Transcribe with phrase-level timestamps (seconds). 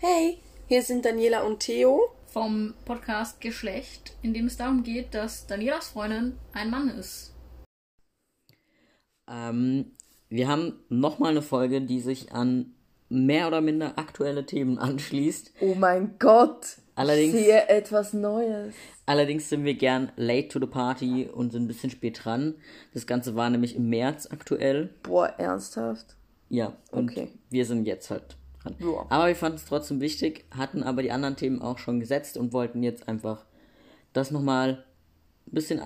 [0.00, 5.48] Hey, hier sind Daniela und Theo vom Podcast Geschlecht, in dem es darum geht, dass
[5.48, 7.34] Danielas Freundin ein Mann ist.
[9.28, 9.96] Ähm,
[10.28, 12.76] wir haben nochmal eine Folge, die sich an
[13.08, 15.54] mehr oder minder aktuelle Themen anschließt.
[15.60, 16.76] Oh mein Gott!
[16.94, 18.76] Allerdings, ich sehe etwas Neues.
[19.04, 22.54] Allerdings sind wir gern late to the party und sind ein bisschen spät dran.
[22.94, 24.90] Das Ganze war nämlich im März aktuell.
[25.02, 26.14] Boah, ernsthaft?
[26.48, 27.32] Ja, und okay.
[27.50, 28.37] wir sind jetzt halt.
[28.78, 29.06] Ja.
[29.08, 32.52] Aber wir fanden es trotzdem wichtig, hatten aber die anderen Themen auch schon gesetzt und
[32.52, 33.44] wollten jetzt einfach
[34.12, 34.84] das nochmal
[35.46, 35.80] ein bisschen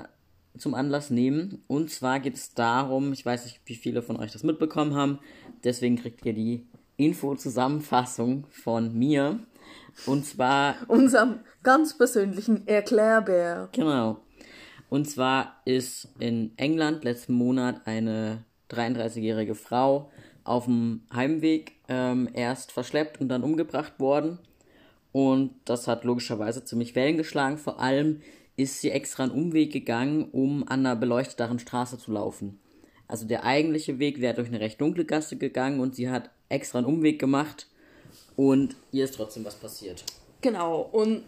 [0.57, 1.63] zum Anlass nehmen.
[1.67, 5.19] Und zwar geht es darum, ich weiß nicht, wie viele von euch das mitbekommen haben,
[5.65, 6.67] deswegen kriegt ihr die
[6.97, 9.41] Info-Zusammenfassung von mir.
[10.07, 10.77] Und zwar.
[10.89, 13.69] Unserem ganz persönlichen Erklärbär.
[13.73, 14.21] Genau.
[14.89, 20.11] Und zwar ist in England letzten Monat eine 33-jährige Frau
[20.45, 24.39] auf dem Heimweg ähm, erst verschleppt und dann umgebracht worden.
[25.13, 27.59] Und das hat logischerweise ziemlich Wellen geschlagen.
[27.59, 28.23] Vor allem
[28.57, 32.59] ist sie extra einen Umweg gegangen, um an einer beleuchteten Straße zu laufen.
[33.09, 36.79] Also der eigentliche Weg wäre durch eine recht dunkle Gasse gegangen und sie hat extra
[36.79, 37.67] einen Umweg gemacht
[38.37, 40.03] und ihr ist trotzdem was passiert.
[40.41, 41.23] Genau, und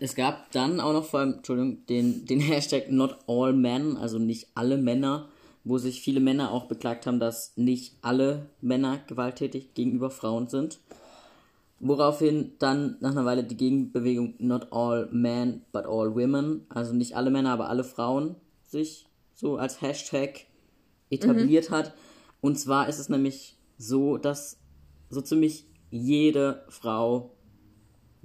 [0.00, 4.18] es gab dann auch noch vor allem, Entschuldigung, den, den Hashtag Not All Men, also
[4.18, 5.28] nicht alle Männer,
[5.64, 10.80] wo sich viele Männer auch beklagt haben, dass nicht alle Männer gewalttätig gegenüber Frauen sind.
[11.78, 17.16] Woraufhin dann nach einer Weile die Gegenbewegung Not All Men, but All Women, also nicht
[17.16, 20.46] alle Männer, aber alle Frauen, sich so als Hashtag
[21.10, 21.74] etabliert mhm.
[21.74, 21.94] hat.
[22.40, 24.58] Und zwar ist es nämlich so, dass
[25.10, 27.34] so ziemlich jede Frau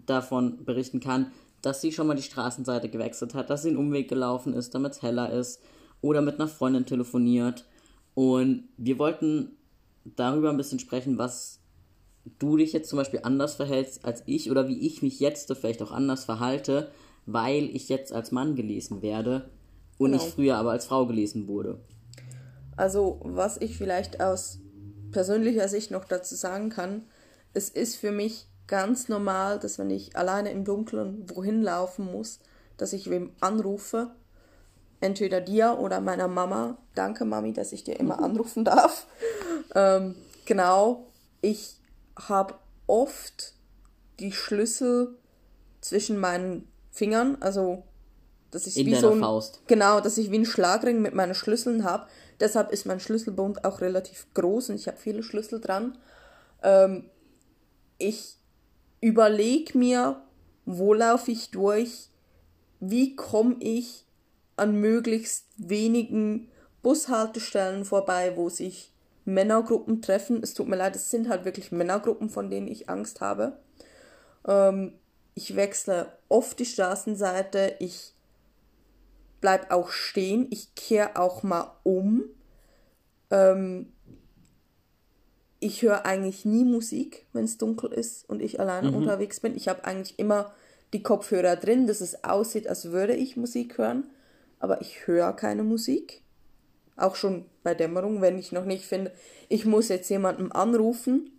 [0.06, 4.08] davon berichten kann, dass sie schon mal die Straßenseite gewechselt hat, dass sie einen Umweg
[4.08, 5.60] gelaufen ist, damit es heller ist
[6.02, 7.66] oder mit einer Freundin telefoniert.
[8.14, 9.52] Und wir wollten
[10.16, 11.60] darüber ein bisschen sprechen, was
[12.40, 15.82] du dich jetzt zum Beispiel anders verhältst als ich oder wie ich mich jetzt vielleicht
[15.82, 16.92] auch anders verhalte,
[17.26, 19.50] weil ich jetzt als Mann gelesen werde
[19.98, 20.24] und genau.
[20.24, 21.80] ich früher aber als Frau gelesen wurde.
[22.76, 24.60] Also, was ich vielleicht aus
[25.12, 27.04] persönlicher Sicht noch dazu sagen kann,
[27.54, 32.40] es ist für mich ganz normal, dass wenn ich alleine im Dunkeln wohin laufen muss,
[32.76, 34.12] dass ich wem anrufe.
[35.00, 36.78] Entweder dir oder meiner Mama.
[36.96, 39.06] Danke, Mami, dass ich dir immer anrufen darf.
[39.76, 40.16] Ähm,
[40.46, 41.06] genau.
[41.42, 41.76] Ich
[42.16, 42.56] habe
[42.88, 43.54] oft
[44.20, 45.18] die Schlüssel
[45.82, 47.84] zwischen meinen Fingern, also
[48.50, 49.62] dass ich wie so ein, Faust.
[49.68, 52.08] genau, dass ich wie ein Schlagring mit meinen Schlüsseln habe.
[52.40, 55.98] Deshalb ist mein Schlüsselbund auch relativ groß und ich habe viele Schlüssel dran.
[56.64, 57.10] Ähm,
[57.98, 58.38] ich
[59.02, 60.22] überlege mir,
[60.66, 62.10] wo laufe ich durch,
[62.80, 64.07] wie komme ich
[64.58, 66.50] an möglichst wenigen
[66.82, 68.92] Bushaltestellen vorbei, wo sich
[69.26, 70.42] Männergruppen treffen.
[70.42, 73.60] Es tut mir leid, es sind halt wirklich Männergruppen, von denen ich Angst habe.
[74.48, 74.94] Ähm,
[75.34, 78.14] ich wechsle oft die Straßenseite, ich
[79.42, 82.24] bleib auch stehen, ich kehre auch mal um.
[83.30, 83.92] Ähm,
[85.60, 88.98] ich höre eigentlich nie Musik, wenn es dunkel ist und ich alleine mhm.
[88.98, 89.56] unterwegs bin.
[89.56, 90.54] Ich habe eigentlich immer
[90.94, 94.10] die Kopfhörer drin, dass es aussieht, als würde ich Musik hören,
[94.60, 96.22] aber ich höre keine Musik.
[96.96, 99.12] Auch schon bei Dämmerung, wenn ich noch nicht finde,
[99.50, 101.32] ich muss jetzt jemanden anrufen.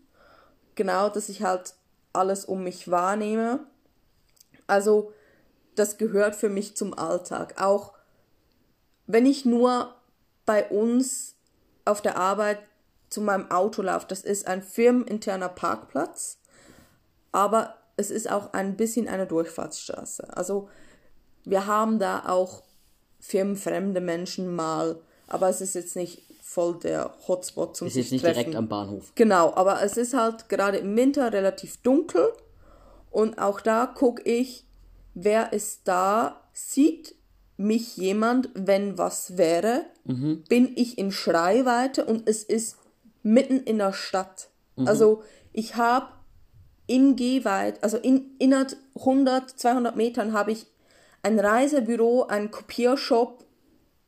[0.74, 1.74] Genau, dass ich halt
[2.12, 3.66] alles um mich wahrnehme.
[4.66, 5.12] Also,
[5.74, 7.60] das gehört für mich zum Alltag.
[7.60, 7.94] Auch
[9.06, 9.94] wenn ich nur
[10.46, 11.34] bei uns
[11.84, 12.58] auf der Arbeit
[13.08, 14.06] zu meinem Auto laufe.
[14.08, 16.38] Das ist ein firmeninterner Parkplatz,
[17.32, 20.36] aber es ist auch ein bisschen eine Durchfahrtsstraße.
[20.36, 20.68] Also
[21.44, 22.62] wir haben da auch
[23.20, 28.22] firmenfremde Menschen mal, aber es ist jetzt nicht voll der Hotspot zum Es ist nicht
[28.22, 28.38] treffen.
[28.38, 29.12] direkt am Bahnhof.
[29.14, 32.32] Genau, aber es ist halt gerade im Winter relativ dunkel
[33.10, 34.64] und auch da gucke ich,
[35.14, 37.14] wer ist da, sieht
[37.56, 40.44] mich jemand, wenn was wäre, mhm.
[40.48, 42.76] bin ich in Schreiweite und es ist
[43.22, 44.48] mitten in der Stadt.
[44.76, 44.88] Mhm.
[44.88, 46.06] Also ich habe
[46.86, 50.66] in Gehweit, also in innerhalb 100, 200 Metern habe ich
[51.28, 53.44] ein Reisebüro, einen Kopiershop,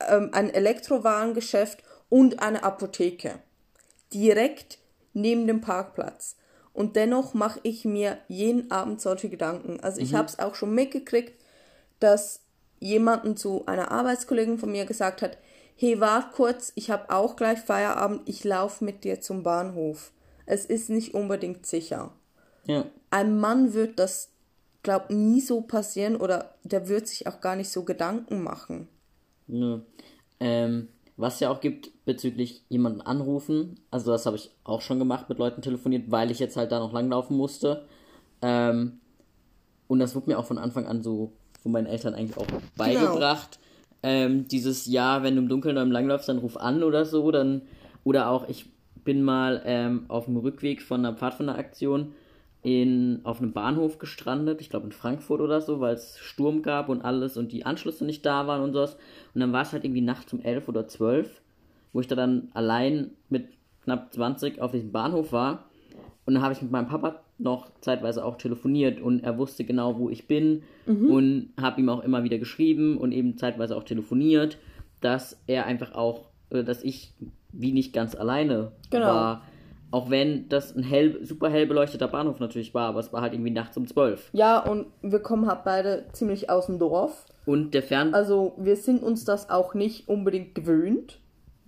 [0.09, 3.41] ähm, ein Elektrowarengeschäft und eine Apotheke.
[4.13, 4.79] Direkt
[5.13, 6.37] neben dem Parkplatz.
[6.73, 9.81] Und dennoch mache ich mir jeden Abend solche Gedanken.
[9.81, 10.17] Also ich mhm.
[10.17, 11.39] habe es auch schon mitgekriegt,
[11.99, 12.41] dass
[12.79, 15.37] jemanden zu einer Arbeitskollegin von mir gesagt hat,
[15.77, 20.13] hey, wart kurz, ich habe auch gleich Feierabend, ich laufe mit dir zum Bahnhof.
[20.47, 22.13] Es ist nicht unbedingt sicher.
[22.65, 22.87] Ja.
[23.11, 24.30] Ein Mann wird das,
[24.83, 28.89] glaub, nie so passieren oder der wird sich auch gar nicht so Gedanken machen.
[29.49, 29.81] Ja.
[30.41, 35.29] Ähm, was ja auch gibt bezüglich jemanden anrufen, also das habe ich auch schon gemacht,
[35.29, 37.85] mit Leuten telefoniert, weil ich jetzt halt da noch langlaufen musste.
[38.41, 39.01] Ähm,
[39.87, 41.33] und das wurde mir auch von Anfang an so
[41.63, 42.47] von meinen Eltern eigentlich auch
[42.77, 43.59] beigebracht.
[44.03, 47.31] Ähm, dieses Jahr, wenn du im Dunkeln oder im Langlaufst, dann ruf an oder so.
[47.31, 47.63] Dann,
[48.03, 48.67] oder auch, ich
[49.05, 52.13] bin mal ähm, auf dem Rückweg von einer Pfadfinderaktion
[52.63, 56.89] in, auf einem Bahnhof gestrandet, ich glaube in Frankfurt oder so, weil es Sturm gab
[56.89, 58.97] und alles und die Anschlüsse nicht da waren und sowas.
[59.35, 61.41] Und dann war es halt irgendwie nachts um 11 oder 12,
[61.93, 63.49] wo ich da dann allein mit
[63.85, 65.71] knapp 20 auf diesem Bahnhof war.
[66.27, 69.99] Und dann habe ich mit meinem Papa noch zeitweise auch telefoniert und er wusste genau,
[69.99, 70.63] wo ich bin
[71.09, 74.59] und habe ihm auch immer wieder geschrieben und eben zeitweise auch telefoniert,
[75.01, 77.15] dass er einfach auch, äh, dass ich
[77.53, 79.07] wie nicht ganz alleine Genau.
[79.07, 79.43] war.
[79.93, 83.33] Auch wenn das ein hell, super hell beleuchteter Bahnhof natürlich war, aber es war halt
[83.33, 84.31] irgendwie nachts um 12.
[84.33, 87.27] Ja, und wir kommen halt beide ziemlich aus dem Dorf.
[87.45, 88.15] Und der Fern...
[88.15, 91.19] Also wir sind uns das auch nicht unbedingt gewöhnt.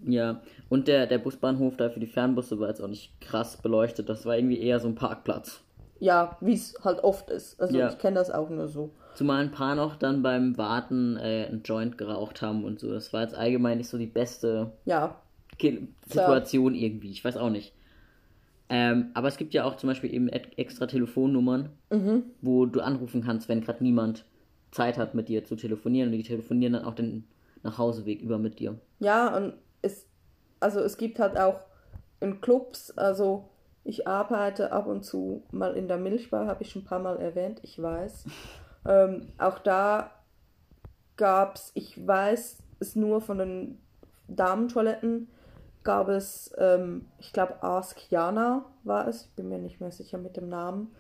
[0.05, 4.09] Ja, und der, der Busbahnhof da für die Fernbusse war jetzt auch nicht krass beleuchtet.
[4.09, 5.61] Das war irgendwie eher so ein Parkplatz.
[6.01, 7.61] Ja, wie es halt oft ist.
[7.61, 7.89] Also Ja.
[7.89, 8.91] ich kenne das auch nur so.
[9.15, 12.93] Zumal ein paar noch dann beim Warten äh, einen Joint geraucht haben und so.
[12.93, 15.17] Das war jetzt allgemein nicht so die beste Ja,
[16.07, 17.11] Situation irgendwie.
[17.11, 17.73] Ich weiß auch nicht.
[18.75, 21.69] Ähm, aber es gibt ja auch zum Beispiel eben extra Telefonnummern,
[22.41, 24.25] wo du anrufen kannst, wenn gerade niemand
[24.71, 26.11] Zeit hat, mit dir zu telefonieren.
[26.11, 27.29] Und die telefonieren dann auch den
[27.63, 28.79] Nachhauseweg über mit dir.
[28.99, 29.53] Ja, und
[29.83, 30.07] es,
[30.59, 31.61] also es gibt halt auch
[32.21, 33.51] in Clubs, also
[33.85, 37.19] ich arbeite ab und zu mal in der Milchbar, habe ich schon ein paar Mal
[37.19, 38.25] erwähnt, ich weiß.
[38.89, 40.13] ähm, auch da
[41.19, 43.79] gab es, ich weiß es nur von den
[44.29, 45.29] Damentoiletten,
[45.85, 50.19] gab es, ähm, ich glaube, Ask Jana war es, ich bin mir nicht mehr sicher
[50.19, 50.95] mit dem Namen,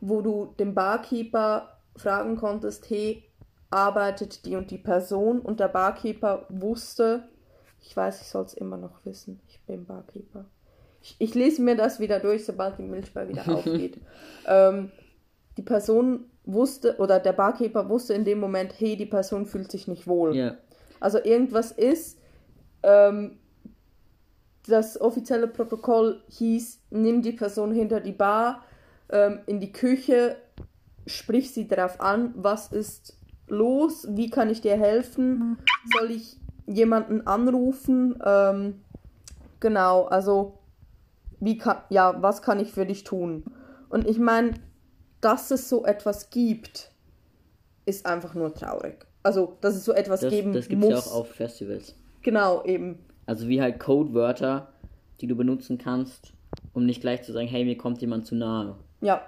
[0.00, 3.24] wo du den Barkeeper fragen konntest, hey,
[3.70, 7.28] arbeitet die und die Person und der Barkeeper wusste,
[7.80, 10.46] ich weiß, ich soll es immer noch wissen, ich bin Barkeeper.
[11.02, 14.00] Ich, ich lese mir das wieder durch, sobald die Milchbar wieder aufgeht.
[14.46, 14.90] ähm,
[15.56, 19.88] die Person wusste, oder der Barkeeper wusste in dem Moment, hey, die Person fühlt sich
[19.88, 20.34] nicht wohl.
[20.34, 20.56] Ja.
[21.00, 22.18] Also irgendwas ist,
[22.82, 23.38] ähm,
[24.66, 28.62] das offizielle Protokoll hieß, nimm die Person hinter die Bar,
[29.10, 30.36] ähm, in die Küche,
[31.06, 33.16] sprich sie darauf an, was ist
[33.46, 35.58] los, wie kann ich dir helfen,
[35.96, 38.80] soll ich jemanden anrufen, ähm,
[39.60, 40.58] genau, also
[41.40, 43.44] wie kann, ja, was kann ich für dich tun?
[43.90, 44.54] Und ich meine,
[45.20, 46.90] dass es so etwas gibt,
[47.84, 49.06] ist einfach nur traurig.
[49.22, 51.04] Also, dass es so etwas Das, geben das gibt es muss.
[51.06, 51.94] ja auch auf Festivals.
[52.22, 52.98] Genau, eben.
[53.26, 54.72] Also wie halt Codewörter,
[55.20, 56.32] die du benutzen kannst,
[56.72, 58.76] um nicht gleich zu sagen, hey, mir kommt jemand zu nahe.
[59.00, 59.22] Ja,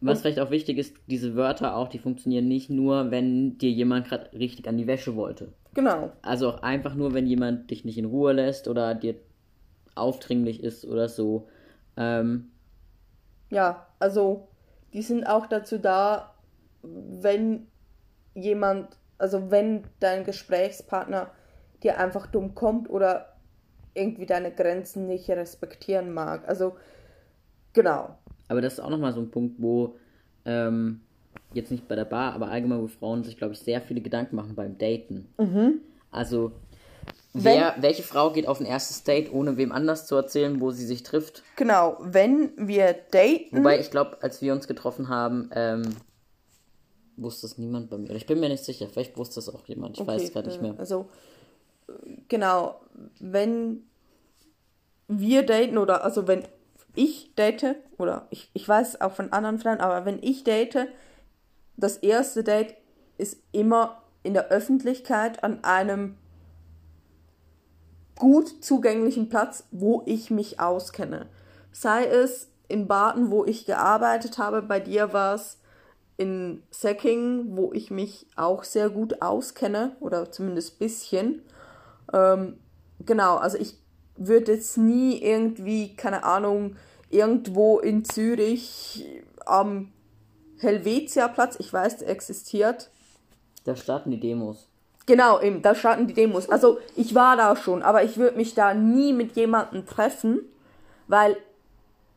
[0.00, 4.08] Was vielleicht auch wichtig ist, diese Wörter auch, die funktionieren nicht nur, wenn dir jemand
[4.08, 5.52] gerade richtig an die Wäsche wollte.
[5.74, 6.12] genau.
[6.22, 9.14] Also auch einfach nur, wenn jemand dich nicht in Ruhe lässt oder dir
[9.94, 11.48] aufdringlich ist oder so.
[11.96, 12.50] Ähm,
[13.50, 14.48] Ja, also
[14.92, 16.34] die sind auch dazu da,
[16.82, 17.66] wenn
[18.34, 21.30] jemand, also wenn dein Gesprächspartner
[21.82, 23.32] dir einfach dumm kommt oder
[23.94, 26.48] irgendwie deine Grenzen nicht respektieren mag.
[26.48, 26.76] Also
[27.72, 28.16] genau.
[28.48, 29.96] aber das ist auch nochmal so ein Punkt, wo
[30.44, 31.00] ähm,
[31.54, 34.36] jetzt nicht bei der Bar, aber allgemein, wo Frauen sich, glaube ich, sehr viele Gedanken
[34.36, 35.28] machen beim Daten.
[36.10, 36.52] Also,
[37.32, 40.86] wer, welche Frau geht auf ein erstes Date, ohne wem anders zu erzählen, wo sie
[40.86, 41.42] sich trifft?
[41.56, 43.58] Genau, wenn wir daten.
[43.58, 45.82] Wobei ich glaube, als wir uns getroffen haben, ähm,
[47.16, 48.10] wusste es niemand bei mir.
[48.12, 48.88] Ich bin mir nicht sicher.
[48.88, 49.98] Vielleicht wusste es auch jemand.
[49.98, 50.74] Ich weiß es gerade nicht äh, mehr.
[50.78, 51.08] Also,
[52.28, 52.80] genau,
[53.20, 53.84] wenn
[55.08, 56.44] wir daten oder also wenn
[56.94, 60.88] ich date, oder ich, ich weiß auch von anderen Frauen, aber wenn ich date,
[61.76, 62.74] das erste Date
[63.18, 66.16] ist immer in der Öffentlichkeit an einem
[68.16, 71.26] gut zugänglichen Platz, wo ich mich auskenne.
[71.72, 75.58] Sei es in Baden, wo ich gearbeitet habe, bei dir war es
[76.16, 81.42] in Säckingen, wo ich mich auch sehr gut auskenne oder zumindest bisschen.
[82.12, 82.58] Ähm,
[83.04, 83.76] genau, also ich
[84.16, 86.76] würde jetzt nie irgendwie, keine Ahnung,
[87.10, 89.04] irgendwo in Zürich
[89.44, 89.92] am
[90.58, 92.90] Helvetiaplatz, ich weiß, der existiert,
[93.64, 94.68] Da starten die Demos.
[95.06, 96.48] Genau, eben, da starten die Demos.
[96.48, 100.40] Also ich war da schon, aber ich würde mich da nie mit jemandem treffen,
[101.08, 101.36] weil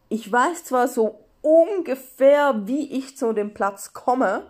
[0.10, 4.44] ich weiß zwar so ungefähr, wie ich zu dem Platz komme,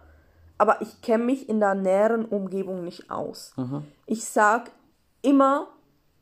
[0.57, 3.53] aber ich kenne mich in der näheren Umgebung nicht aus.
[4.05, 4.71] Ich sag
[5.25, 5.67] immer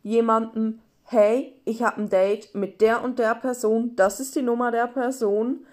[0.02, 4.72] jemandem, hey, ich habe ein Date mit der und der Person, das ist die Nummer
[4.72, 5.66] der Person.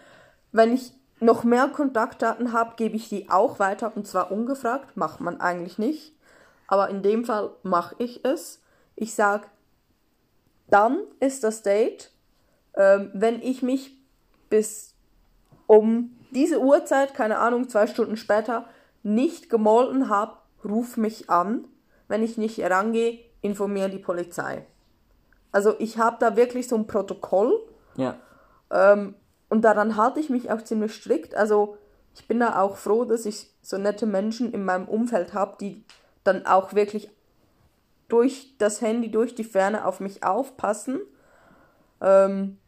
[0.52, 5.20] Wenn ich noch mehr Kontaktdaten habe, gebe ich die auch weiter und zwar ungefragt, macht
[5.20, 6.14] man eigentlich nicht.
[6.66, 8.62] Aber in dem Fall mache ich es.
[8.96, 9.46] Ich sage,
[10.68, 12.12] dann ist das Date,
[12.74, 13.96] ähm, wenn ich mich
[14.48, 14.94] bis
[15.66, 18.66] um diese Uhrzeit, keine Ahnung, zwei Stunden später,
[19.02, 21.64] nicht gemolden habe, ruf mich an.
[22.10, 24.66] Wenn ich nicht herangehe, informiere die Polizei.
[25.52, 27.52] Also ich habe da wirklich so ein Protokoll
[27.94, 28.16] Ja.
[28.72, 29.14] ähm,
[29.48, 31.36] und daran halte ich mich auch ziemlich strikt.
[31.36, 31.78] Also
[32.14, 35.84] ich bin da auch froh, dass ich so nette Menschen in meinem Umfeld habe, die
[36.24, 37.10] dann auch wirklich
[38.08, 41.00] durch das Handy, durch die Ferne auf mich aufpassen.
[42.00, 42.58] Ähm,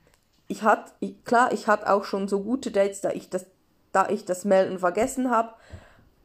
[0.47, 3.47] ich hatte, ich, klar, ich hatte auch schon so gute Dates, da ich das,
[3.91, 5.53] da ich das Melden vergessen habe.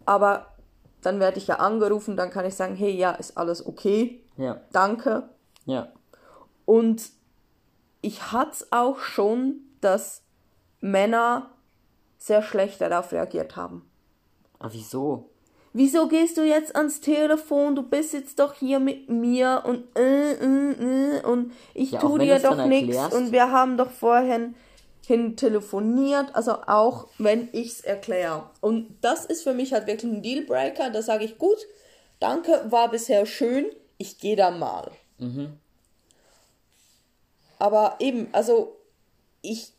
[0.05, 0.53] Aber
[1.01, 4.62] dann werde ich ja angerufen, dann kann ich sagen, hey, ja, ist alles okay, Ja.
[4.72, 5.30] danke.
[5.66, 5.89] Ja.
[6.66, 7.10] Und
[8.01, 10.22] ich hatte es auch schon, dass
[10.82, 11.51] Männer
[12.18, 13.89] sehr schlecht darauf reagiert haben.
[14.60, 15.30] Aber wieso?
[15.74, 17.75] Wieso gehst du jetzt ans Telefon?
[17.75, 22.18] Du bist jetzt doch hier mit mir und äh, äh, äh, und ich Ja, tu
[22.18, 24.56] dir doch nichts und wir haben doch vorhin
[25.08, 28.50] hin telefoniert, also auch wenn ich's erkläre.
[28.60, 31.58] Und das ist für mich halt wirklich ein Dealbreaker, da sage ich gut,
[32.20, 34.92] danke, war bisher schön, ich gehe da mal.
[37.58, 38.76] Aber eben, also
[39.42, 39.72] ich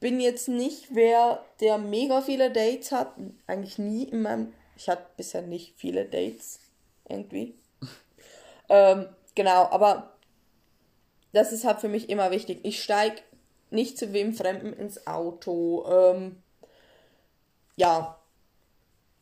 [0.00, 3.12] bin jetzt nicht wer, der mega viele Dates hat.
[3.46, 4.52] Eigentlich nie in meinem.
[4.76, 6.58] Ich hatte bisher nicht viele Dates.
[7.08, 7.54] Irgendwie.
[8.68, 10.12] ähm, genau, aber
[11.32, 12.60] das ist halt für mich immer wichtig.
[12.64, 13.22] Ich steige
[13.72, 15.84] nicht zu wem Fremden ins Auto.
[15.88, 16.36] Ähm,
[17.76, 18.18] ja.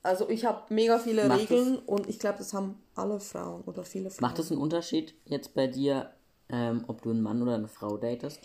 [0.02, 3.85] Also ich habe mega viele Macht Regeln und ich glaube, das haben alle Frauen oder
[3.85, 4.23] viele Frauen.
[4.23, 6.11] Macht es einen Unterschied jetzt bei dir,
[6.49, 8.40] ähm, ob du einen Mann oder eine Frau datest?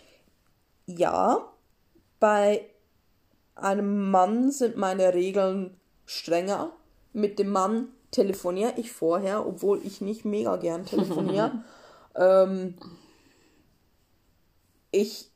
[0.84, 1.50] Ja,
[2.20, 2.68] bei
[3.54, 6.72] einem Mann sind meine Regeln strenger.
[7.14, 11.64] Mit dem Mann telefoniere ich vorher, obwohl ich nicht mega gern telefoniere.
[12.14, 12.74] ähm,
[14.90, 15.30] ich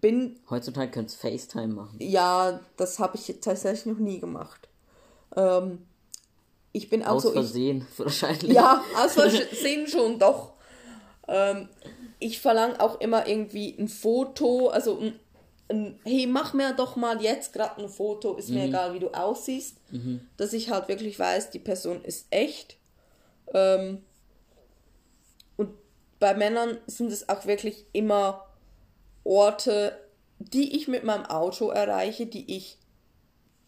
[0.00, 1.96] bin, Heutzutage könntest du FaceTime machen.
[2.00, 4.68] ja, das habe ich tatsächlich noch nie gemacht.
[5.36, 5.86] Ähm,
[6.72, 8.52] ich bin auch Aus so, ich, Versehen, wahrscheinlich.
[8.52, 10.52] Ja, aus Versehen schon, doch.
[11.28, 11.68] Ähm,
[12.18, 15.20] ich verlange auch immer irgendwie ein Foto, also ein,
[15.68, 19.08] ein hey, mach mir doch mal jetzt gerade ein Foto, ist mir egal, wie du
[19.10, 19.76] aussiehst,
[20.36, 22.76] dass ich halt wirklich weiß, die Person ist echt.
[23.54, 24.02] Ähm,
[25.56, 25.70] und
[26.20, 28.46] bei Männern sind es auch wirklich immer
[29.24, 29.96] Orte,
[30.38, 32.78] die ich mit meinem Auto erreiche, die ich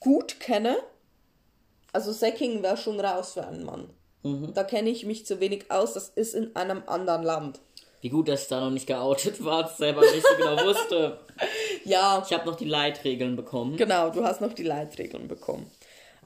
[0.01, 0.77] gut kenne.
[1.93, 3.91] Also Säckingen wäre schon raus für einen Mann.
[4.55, 7.61] Da kenne ich mich zu wenig aus, das ist in einem anderen Land.
[8.01, 11.21] Wie gut, dass ich da noch nicht geoutet war, selber nicht so genau wusste.
[11.85, 13.77] Ja, Ich habe noch die Leitregeln bekommen.
[13.77, 15.71] genau, du hast noch die Leitregeln bekommen.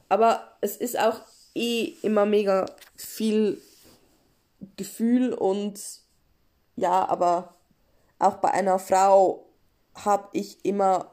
[0.07, 1.19] Aber es ist auch
[1.55, 3.61] eh immer mega viel
[4.77, 5.77] Gefühl und
[6.77, 7.55] ja, aber
[8.19, 9.45] auch bei einer Frau
[9.95, 11.11] habe ich immer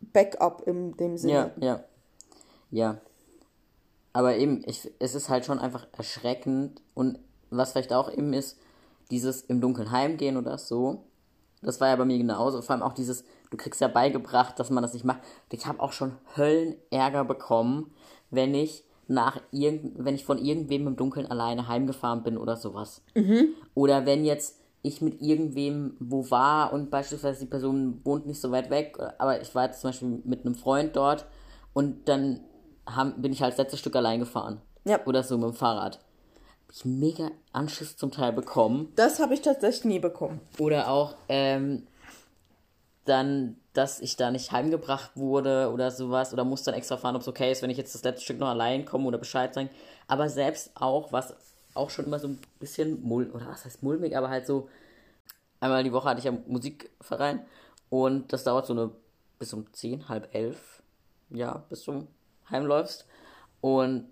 [0.00, 1.52] Backup in dem Sinne.
[1.58, 1.84] Ja, ja.
[2.70, 3.00] Ja.
[4.12, 7.18] Aber eben, ich, es ist halt schon einfach erschreckend und
[7.50, 8.58] was vielleicht auch eben ist,
[9.10, 11.04] dieses im Dunkeln heimgehen oder so,
[11.60, 12.60] das war ja bei mir genauso.
[12.62, 15.20] Vor allem auch dieses, du kriegst ja beigebracht, dass man das nicht macht.
[15.50, 17.94] Ich habe auch schon Höllenärger bekommen,
[18.30, 23.02] wenn ich nach irgend, wenn ich von irgendwem im Dunkeln alleine heimgefahren bin oder sowas.
[23.74, 28.50] Oder wenn jetzt ich mit irgendwem wo war und beispielsweise die Person wohnt nicht so
[28.50, 31.26] weit weg, aber ich war jetzt zum Beispiel mit einem Freund dort
[31.72, 32.40] und dann
[32.86, 34.60] haben, bin ich halt das letzte Stück allein gefahren.
[34.84, 35.04] Ja.
[35.06, 36.00] Oder so mit dem Fahrrad.
[36.66, 38.92] Hab ich mega Anschiss zum Teil bekommen.
[38.96, 40.40] Das habe ich tatsächlich nie bekommen.
[40.58, 41.86] Oder auch ähm,
[43.04, 46.32] dann, dass ich da nicht heimgebracht wurde oder sowas.
[46.32, 48.40] Oder muss dann extra fahren, ob es okay ist, wenn ich jetzt das letzte Stück
[48.40, 49.70] noch allein komme oder Bescheid sagen.
[50.08, 51.36] Aber selbst auch, was
[51.74, 54.68] auch schon immer so ein bisschen mull oder was heißt mulmig, aber halt so
[55.60, 57.40] einmal die Woche hatte ich ja Musikverein
[57.90, 58.90] und das dauert so eine
[59.38, 60.82] bis um 10, halb elf,
[61.30, 62.06] ja, bis du
[62.48, 63.06] heimläufst.
[63.60, 64.06] Und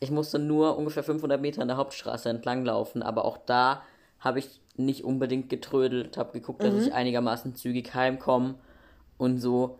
[0.00, 3.82] ich musste nur ungefähr 500 Meter an der Hauptstraße entlang laufen, aber auch da
[4.18, 8.54] habe ich nicht unbedingt getrödelt, habe geguckt, dass ich einigermaßen zügig heimkomme
[9.18, 9.78] und so.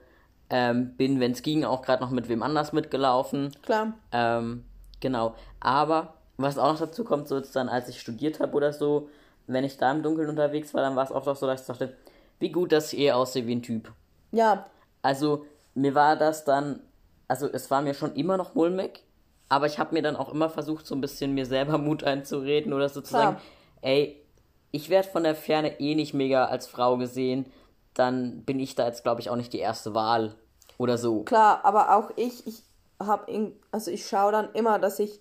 [0.50, 3.52] Ähm, bin, wenn es ging, auch gerade noch mit wem anders mitgelaufen.
[3.62, 3.95] Klar.
[4.12, 4.64] Ähm,
[5.00, 5.35] genau.
[5.61, 9.09] Aber was auch noch dazu kommt, so jetzt dann, als ich studiert habe oder so,
[9.47, 11.67] wenn ich da im Dunkeln unterwegs war, dann war es oft auch so, dass ich
[11.67, 11.97] dachte,
[12.39, 13.93] wie gut, dass ich eh aussehe wie ein Typ.
[14.33, 14.67] Ja,
[15.03, 16.81] Also mir war das dann,
[17.29, 19.03] also es war mir schon immer noch mulmig,
[19.49, 22.73] aber ich habe mir dann auch immer versucht, so ein bisschen mir selber Mut einzureden
[22.73, 23.23] oder so zu Klar.
[23.33, 23.37] sagen,
[23.83, 24.25] ey,
[24.71, 27.47] ich werde von der Ferne eh nicht mega als Frau gesehen,
[27.95, 30.35] dann bin ich da jetzt, glaube ich, auch nicht die erste Wahl
[30.79, 31.23] oder so.
[31.25, 32.62] klar, aber auch ich, ich
[32.99, 35.21] habe, also ich schaue dann immer, dass ich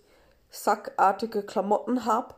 [0.52, 2.36] sackartige Klamotten habe.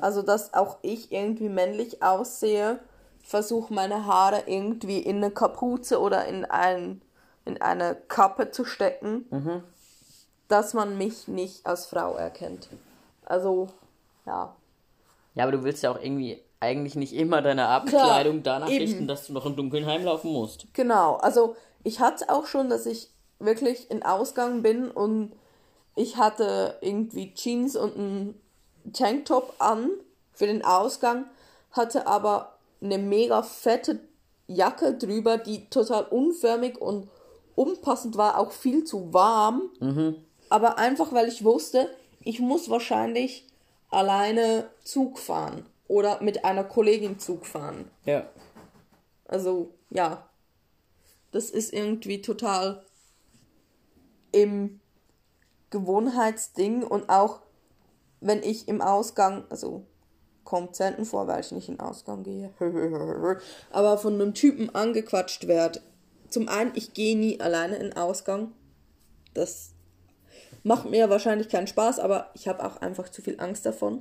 [0.00, 2.80] Also, dass auch ich irgendwie männlich aussehe.
[3.22, 7.02] Versuche meine Haare irgendwie in eine Kapuze oder in ein
[7.44, 9.62] in eine Kappe zu stecken, Mhm.
[10.48, 12.68] dass man mich nicht als Frau erkennt.
[13.24, 13.68] Also,
[14.26, 14.54] ja.
[15.34, 18.84] Ja, aber du willst ja auch irgendwie eigentlich nicht immer deine Abendkleidung danach eben.
[18.84, 20.66] richten, dass du noch im Dunkeln heimlaufen musst.
[20.74, 25.32] Genau, also ich hatte auch schon, dass ich wirklich in Ausgang bin und
[25.96, 28.40] ich hatte irgendwie Jeans und einen
[28.92, 29.90] Tanktop an
[30.32, 31.26] für den Ausgang,
[31.72, 34.00] hatte aber eine mega fette
[34.46, 37.08] Jacke drüber, die total unförmig und
[37.54, 39.70] unpassend war, auch viel zu warm.
[40.48, 41.88] Aber einfach, weil ich wusste,
[42.20, 43.46] ich muss wahrscheinlich
[43.90, 47.90] alleine Zug fahren oder mit einer Kollegin Zug fahren.
[48.04, 48.28] Ja.
[49.26, 50.26] Also, ja.
[51.32, 52.82] Das ist irgendwie total
[54.32, 54.80] im
[55.70, 57.40] Gewohnheitsding und auch
[58.20, 59.84] wenn ich im Ausgang, also
[60.44, 62.50] kommt selten vor, weil ich nicht in Ausgang gehe,
[63.70, 65.80] aber von einem Typen angequatscht werde.
[66.28, 68.52] Zum einen, ich gehe nie alleine in Ausgang.
[69.34, 69.70] Das
[70.62, 73.98] macht mir wahrscheinlich keinen Spaß, aber ich habe auch einfach zu viel Angst davon.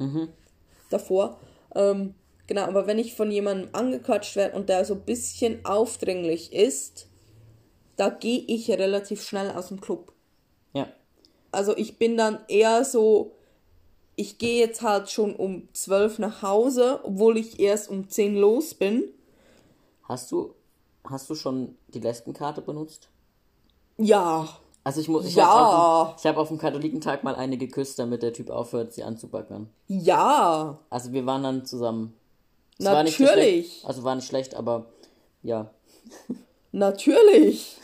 [0.90, 1.40] Davor.
[1.76, 2.16] Ähm,
[2.48, 7.08] genau, aber wenn ich von jemandem angequatscht werde und der so ein bisschen aufdringlich ist,
[7.96, 10.14] da gehe ich relativ schnell aus dem Club.
[11.52, 13.32] Also ich bin dann eher so,
[14.16, 18.74] ich gehe jetzt halt schon um 12 nach Hause, obwohl ich erst um 10 los
[18.74, 19.04] bin.
[20.04, 20.54] Hast du,
[21.04, 23.10] hast du schon die Lesbenkarte benutzt?
[23.98, 24.48] Ja,
[24.84, 25.46] Also ich muss, ich Ja.
[25.48, 29.70] habe auf, hab auf dem Katholikentag mal eine geküsst, damit der Typ aufhört, sie anzubackern.
[29.88, 32.14] ja, Also wir waren dann zusammen.
[32.78, 33.16] Es war Natürlich.
[33.34, 33.86] schlecht.
[33.86, 34.86] Also war nicht schlecht, aber
[35.44, 35.70] ja.
[36.72, 37.78] natürlich.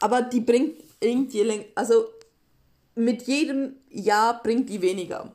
[0.00, 2.06] Aber die bringt irgendwie, also
[2.96, 5.32] mit jedem Jahr bringt die weniger.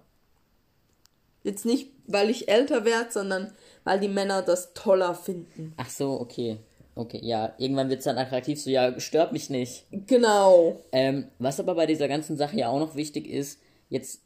[1.44, 3.52] Jetzt nicht, weil ich älter werde, sondern
[3.84, 5.74] weil die Männer das toller finden.
[5.78, 6.58] Ach so, okay.
[6.94, 7.54] Okay, ja.
[7.58, 9.86] Irgendwann wird's dann attraktiv, so ja, stört mich nicht.
[9.92, 10.82] Genau.
[10.92, 14.22] Ähm, was aber bei dieser ganzen Sache ja auch noch wichtig ist, jetzt,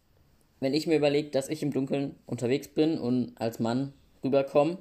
[0.60, 4.80] wenn ich mir überlege, dass ich im Dunkeln unterwegs bin und als Mann rüberkomme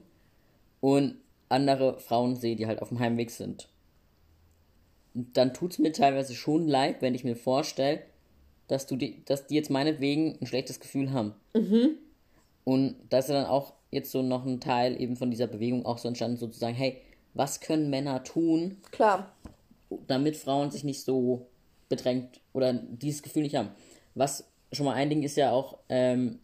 [0.81, 3.69] und andere Frauen sehe, die halt auf dem Heimweg sind,
[5.13, 8.03] dann tut's mir teilweise schon leid, wenn ich mir vorstelle,
[8.69, 11.35] dass du die, dass die jetzt meinetwegen ein schlechtes Gefühl haben.
[12.65, 15.87] Und da ist ja dann auch jetzt so noch ein Teil eben von dieser Bewegung
[15.87, 17.01] auch so entstanden, sozusagen, hey,
[17.35, 19.33] was können Männer tun, Klar.
[20.07, 21.47] damit Frauen sich nicht so
[21.89, 23.71] bedrängt oder dieses Gefühl nicht haben.
[24.15, 26.41] Was schon mal ein Ding ist ja auch, ähm,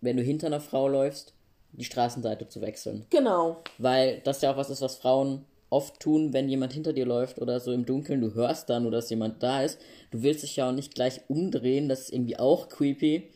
[0.00, 1.32] wenn du hinter einer Frau läufst,
[1.72, 3.06] die Straßenseite zu wechseln.
[3.10, 3.62] Genau.
[3.78, 7.40] Weil das ja auch was ist, was Frauen oft tun, wenn jemand hinter dir läuft
[7.40, 9.80] oder so im Dunkeln, du hörst dann, oder dass jemand da ist.
[10.12, 13.30] Du willst dich ja auch nicht gleich umdrehen, das ist irgendwie auch creepy.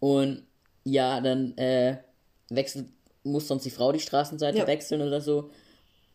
[0.00, 0.46] Und
[0.84, 1.98] ja, dann äh,
[2.48, 2.88] wechselt,
[3.22, 4.66] muss sonst die Frau die Straßenseite Ja.
[4.66, 5.50] wechseln oder so.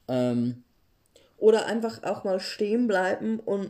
[0.07, 0.63] Ähm,
[1.37, 3.69] Oder einfach auch mal stehen bleiben und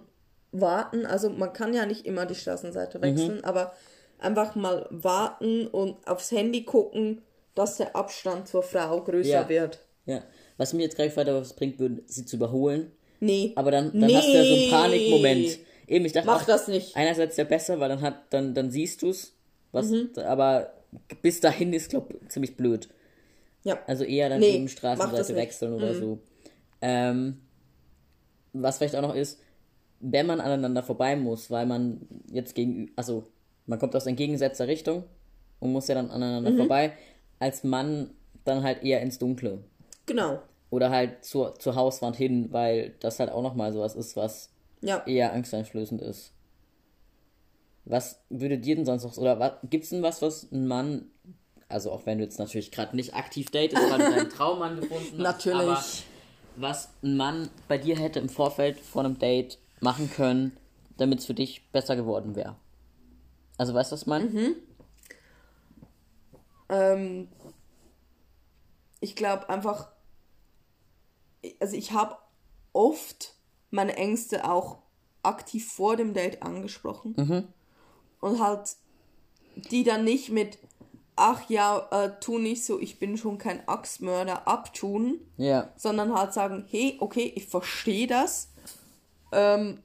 [0.52, 1.06] warten.
[1.06, 3.74] Also man kann ja nicht immer die Straßenseite wechseln, aber
[4.20, 7.22] einfach mal warten und aufs Handy gucken,
[7.56, 9.50] dass der Abstand zur Frau größer Ja.
[9.50, 9.80] wird.
[10.06, 10.24] Ja,
[10.60, 12.92] was mir jetzt gerade gefällt, was bringt, würde, sie zu überholen.
[13.22, 13.54] Nee.
[13.56, 14.70] Aber dann, dann hast du ja so einen Nee.
[14.70, 15.60] Panikmoment.
[15.88, 16.96] Eben, ich dachte, Mach ach, das nicht.
[16.96, 19.34] einerseits ja besser, weil dann hat, dann, dann siehst du's.
[19.72, 20.10] Was, Mhm.
[20.18, 20.74] aber
[21.22, 22.90] bis dahin ist, glaub ziemlich blöd.
[23.64, 23.80] Ja.
[23.88, 25.34] Also eher dann Nee, eben Straßenseite.
[25.34, 25.38] Mhm.
[25.38, 26.20] wechseln oder so.
[26.82, 27.40] Ähm,
[28.54, 29.40] was vielleicht auch noch ist,
[30.00, 33.24] wenn man aneinander vorbei muss, weil man jetzt gegen, also
[33.66, 35.04] man kommt aus entgegengesetzter Richtung
[35.60, 36.12] und muss ja dann Mhm.
[36.12, 36.94] aneinander vorbei,
[37.40, 38.12] als Mann
[38.46, 39.64] dann halt eher ins Dunkle.
[40.06, 40.42] Genau.
[40.70, 44.52] Oder halt zur, zur Hauswand hin, weil das halt auch nochmal sowas ist, was
[44.82, 45.04] Ja.
[45.06, 46.34] eher angsteinflößend ist.
[47.86, 51.10] Was würde dir denn sonst noch, oder was, gibt's denn was, was ein Mann,
[51.70, 55.20] also auch wenn du jetzt natürlich gerade nicht aktiv datest, weil du deinen Traummann gefunden
[55.26, 55.60] hast, Natürlich.
[55.62, 55.84] aber
[56.56, 60.56] was ein Mann bei dir hätte im Vorfeld vor einem Date machen können,
[60.98, 62.58] damit es für dich besser geworden wäre?
[63.58, 64.56] Also weißt du, was ich meine?
[66.70, 67.28] Ähm,
[69.00, 69.92] ich glaube einfach,
[71.60, 72.18] also ich habe
[72.74, 73.36] oft
[73.72, 74.80] meine Ängste auch
[75.24, 77.54] aktiv vor dem Date angesprochen.
[78.22, 78.76] Und halt
[79.56, 80.58] die dann nicht mit,
[81.16, 85.72] ach ja, äh, tu nicht so, ich bin schon kein Axtmörder, abtun, Ja.
[85.76, 88.50] sondern halt sagen, hey, okay, ich verstehe das.
[89.32, 89.84] Ähm,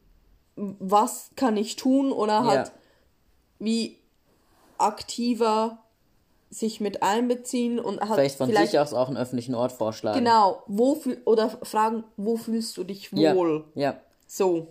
[0.57, 2.12] was kann ich tun?
[2.12, 2.75] Oder halt Ja.
[3.59, 3.99] wie
[4.79, 5.84] aktiver
[6.55, 10.19] sich mit einbeziehen und halt Vielleicht von vielleicht sich aus auch einen öffentlichen Ort vorschlagen.
[10.19, 13.35] genau, wo oder fragen, wo fühlst du dich Ja.
[13.35, 13.64] wohl?
[13.75, 13.97] Ja.
[14.27, 14.69] So.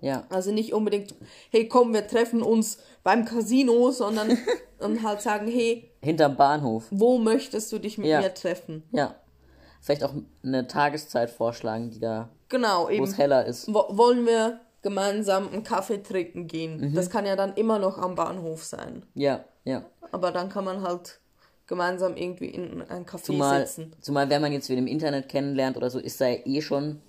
[0.00, 0.24] Ja.
[0.30, 1.14] Also nicht unbedingt,
[1.50, 4.38] hey komm, wir treffen uns beim Casino, sondern
[4.78, 6.84] und halt sagen, hey, Hinterm Bahnhof.
[6.90, 8.20] wo möchtest du dich mit Ja.
[8.20, 8.84] mir treffen?
[8.92, 9.14] Ja.
[9.80, 10.12] Vielleicht auch
[10.44, 13.68] eine Tageszeit vorschlagen, die da Genau, wo es heller ist.
[13.72, 16.90] Wo, wollen wir gemeinsam einen Kaffee trinken gehen?
[16.90, 16.94] Mhm.
[16.94, 19.04] Das kann ja dann immer noch am Bahnhof sein.
[19.14, 19.84] Ja, ja.
[20.12, 21.20] Aber dann kann man halt
[21.66, 23.92] gemeinsam irgendwie in ein Café Zumal, sitzen.
[24.00, 27.02] zumal, wenn man jetzt wieder im Internet kennenlernt oder so, ist da ja eh schon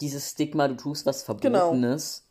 [0.00, 1.58] dieses Stigma, du tust was Genau.
[1.58, 2.24] Verbotenes.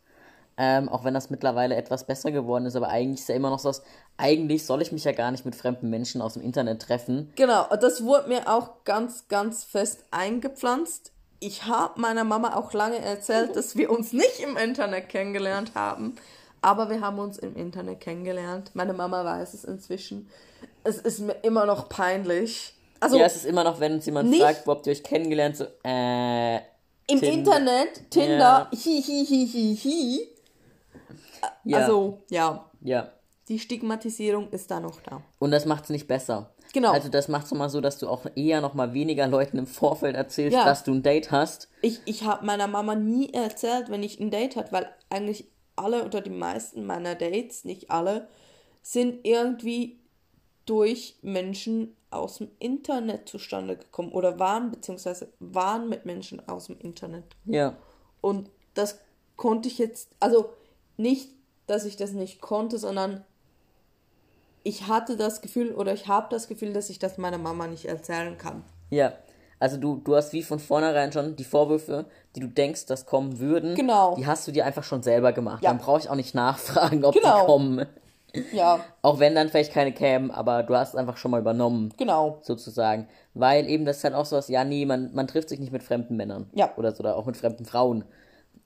[0.60, 3.60] Ähm, auch wenn das mittlerweile etwas besser geworden ist, aber eigentlich ist ja immer noch
[3.60, 3.72] so,
[4.18, 7.32] eigentlich soll ich mich ja gar nicht mit fremden Menschen aus dem Internet treffen.
[7.36, 11.12] Genau, das wurde mir auch ganz, ganz fest eingepflanzt.
[11.40, 16.16] Ich habe meiner Mama auch lange erzählt, dass wir uns nicht im Internet kennengelernt haben.
[16.62, 18.72] Aber wir haben uns im Internet kennengelernt.
[18.74, 20.30] Meine Mama weiß es inzwischen.
[20.84, 22.74] Es ist mir immer noch peinlich.
[23.00, 25.04] Also Ja, es ist immer noch, wenn uns jemand Nicht- fragt, wo habt ihr euch
[25.04, 26.56] kennengelernt, so, äh,
[27.10, 27.28] im Tinder.
[27.58, 28.72] Internet, Tinder, Ja.
[28.72, 30.28] hi, hi, hi, hi, hi.
[31.64, 33.12] ja, Also, ja, ja.
[33.50, 35.22] Die Stigmatisierung ist da noch da.
[35.40, 36.54] Und das macht es nicht besser.
[36.74, 36.92] Genau.
[36.92, 39.68] Also das macht es mal so, dass du auch eher noch mal weniger Leuten im
[39.68, 40.66] Vorfeld erzählst, Ja.
[40.66, 41.70] dass du ein Date hast.
[41.82, 46.04] Ich, ich habe meiner Mama nie erzählt, wenn ich ein Date hatte, weil eigentlich alle
[46.06, 48.28] oder die meisten meiner Dates, nicht alle,
[48.82, 50.00] sind irgendwie
[50.66, 56.78] durch Menschen aus dem Internet zustande gekommen oder waren beziehungsweise waren mit Menschen aus dem
[56.80, 57.24] Internet.
[57.46, 57.78] Ja.
[58.22, 59.00] Und das
[59.36, 60.50] konnte ich jetzt, also
[60.98, 61.30] nicht,
[61.68, 63.24] dass ich das nicht konnte, sondern
[64.68, 67.86] ich hatte das Gefühl oder ich habe das Gefühl, dass ich das meiner Mama nicht
[67.86, 68.64] erzählen kann.
[68.90, 69.14] Ja.
[69.60, 73.40] Also du, du hast wie von vornherein schon die Vorwürfe, die du denkst, dass kommen
[73.40, 74.16] würden, Genau.
[74.16, 75.64] die hast du dir einfach schon selber gemacht.
[75.64, 75.72] Ja.
[75.72, 77.40] Dann brauche ich auch nicht nachfragen, ob Genau.
[77.40, 77.86] die kommen.
[78.52, 81.92] Ja, Auch wenn dann vielleicht keine kämen, aber du hast es einfach schon mal übernommen,
[81.98, 82.38] genau.
[82.42, 83.08] sozusagen.
[83.34, 85.72] Weil eben das ist halt auch so was, ja, nee, man, man trifft sich nicht
[85.72, 86.48] mit fremden Männern.
[86.54, 86.72] Ja.
[86.78, 88.04] Oder so, oder auch mit fremden Frauen.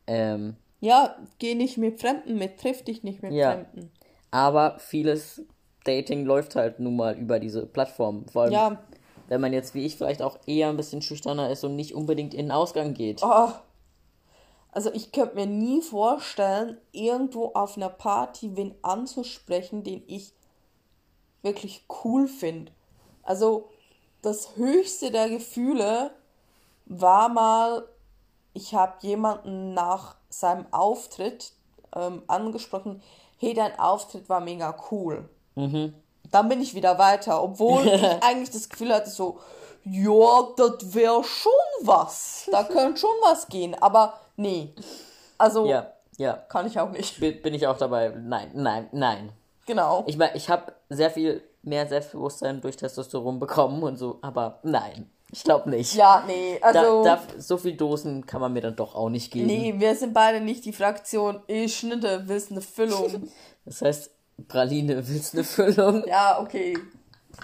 [0.08, 3.52] Ähm, Ja, geh nicht mit Fremden mit, triff dich nicht mit Ja.
[3.54, 3.92] Fremden.
[4.32, 5.42] aber vieles
[5.84, 8.28] Dating läuft halt nun mal über diese Plattform.
[8.28, 8.82] Vor allem, Ja,
[9.28, 12.34] wenn man jetzt wie ich vielleicht auch eher ein bisschen schüchterner ist und nicht unbedingt
[12.34, 13.22] in den Ausgang geht.
[13.24, 13.50] oh.
[14.74, 20.34] Also ich könnte mir nie vorstellen, irgendwo auf einer Party wen anzusprechen, den ich
[21.42, 22.72] wirklich cool finde.
[23.24, 23.70] Also
[24.22, 26.12] das höchste der Gefühle
[26.86, 27.86] war mal,
[28.54, 31.54] ich habe jemanden nach seinem Auftritt
[31.96, 33.02] ähm, angesprochen,
[33.40, 35.30] hey, dein Auftritt war mega cool.
[35.56, 39.40] Dann bin ich wieder weiter, obwohl ich eigentlich das Gefühl hatte, so,
[39.84, 42.50] ja, das wäre schon was.
[42.52, 44.74] Da könnte schon was gehen, aber nee.
[45.38, 46.34] Also Ja, ja.
[46.34, 47.20] kann ich auch nicht.
[47.20, 48.10] Bin, bin ich auch dabei.
[48.10, 49.32] Nein, nein, nein.
[49.66, 50.04] Genau.
[50.08, 55.10] Ich meine, ich habe sehr viel mehr Selbstbewusstsein durch Testosteron bekommen und so, aber nein,
[55.32, 55.96] ich glaube nicht.
[55.96, 57.04] ja, nee, also.
[57.04, 59.48] da, da, so viel Dosen kann man mir dann doch auch nicht geben.
[59.48, 63.30] nee, wir sind beide nicht die Fraktion, ich schnitte, willst eine Füllung.
[63.64, 64.10] Das heißt,
[64.42, 66.04] Praline, willst eine Füllung?
[66.08, 66.78] ja, okay.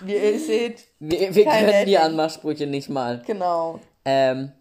[0.03, 1.97] Wie ihr seht, Wir, wir können die Dating.
[1.97, 3.21] Anmachsprüche nicht mal.
[3.25, 3.79] genau.
[4.05, 4.51] Ähm,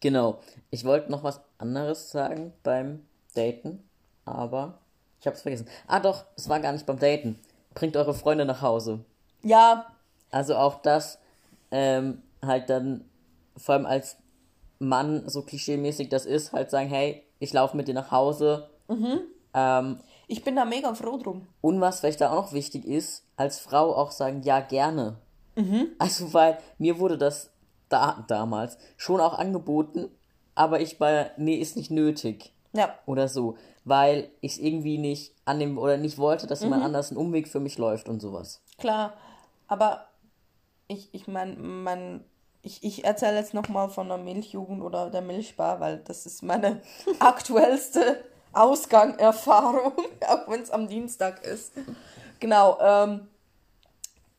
[0.00, 0.38] genau.
[0.70, 3.82] Ich wollte noch was anderes sagen beim Daten,
[4.24, 4.78] aber
[5.20, 5.66] ich habe es vergessen.
[5.86, 7.38] Ah doch, es war gar nicht beim Daten.
[7.74, 9.00] Bringt eure Freunde nach Hause.
[9.42, 9.86] Ja,
[10.30, 11.18] Also auch das
[11.70, 13.04] ähm, halt dann,
[13.56, 14.16] vor allem als
[14.78, 18.68] Mann, so klischeemäßig das ist, halt sagen, hey, ich laufe mit dir nach Hause.
[19.54, 19.98] Ähm,
[20.28, 21.46] ich bin da mega froh drum.
[21.60, 25.16] und was vielleicht da auch noch wichtig ist, als Frau auch sagen, ja, gerne.
[25.98, 27.50] Also, weil mir wurde das
[27.90, 30.08] da damals schon auch angeboten,
[30.54, 32.52] aber ich war, nee, ist nicht nötig.
[32.74, 33.56] Ja, Oder so.
[33.84, 37.60] Weil ich es irgendwie nicht annehmen oder nicht wollte, dass jemand anders einen Umweg für
[37.60, 38.62] mich läuft und sowas.
[38.78, 39.12] klar.
[39.68, 40.06] Aber
[40.88, 42.24] ich, ich meine, mein,
[42.62, 46.80] ich, ich erzähle jetzt nochmal von der Milchjugend oder der Milchbar, weil das ist meine
[47.18, 49.92] aktuellste Ausgangerfahrung,
[50.28, 51.72] auch wenn es am Dienstag ist.
[52.40, 53.28] Genau, ähm,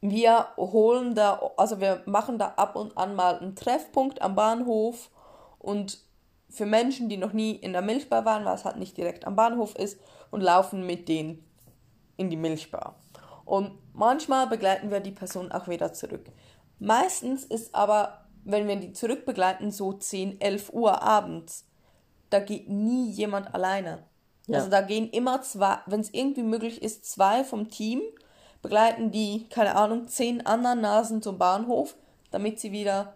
[0.02, 5.10] wir holen da, also wir machen da ab und an mal einen Treffpunkt am Bahnhof
[5.60, 6.00] und
[6.50, 9.36] für Menschen, die noch nie in der Milchbar waren, weil es halt nicht direkt am
[9.36, 9.98] Bahnhof ist,
[10.34, 11.46] und laufen mit denen
[12.18, 12.96] in die Milchbar.
[13.46, 16.26] Und manchmal begleiten wir die Person auch wieder zurück.
[16.80, 21.66] Meistens ist aber, wenn wir die zurückbegleiten, so 10, 11 Uhr abends.
[22.34, 24.04] Da geht nie jemand alleine.
[24.48, 24.58] Ja.
[24.58, 28.02] Also da gehen immer zwei, wenn es irgendwie möglich ist, zwei vom Team
[28.64, 31.96] begleiten die, keine Ahnung, zehn anderen Nasen zum Bahnhof,
[32.32, 33.14] damit sie wieder